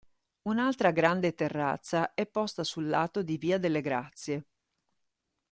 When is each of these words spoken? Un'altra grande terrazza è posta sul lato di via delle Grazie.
Un'altra 0.47 0.89
grande 0.89 1.35
terrazza 1.35 2.15
è 2.15 2.25
posta 2.25 2.63
sul 2.63 2.87
lato 2.87 3.21
di 3.21 3.37
via 3.37 3.59
delle 3.59 3.81
Grazie. 3.81 4.45